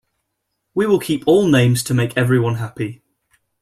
We 0.73 0.87
will 0.87 0.97
keep 0.97 1.23
all 1.27 1.47
names 1.47 1.83
to 1.83 1.93
make 1.93 2.17
everyone 2.17 2.55
happy. 2.55 3.03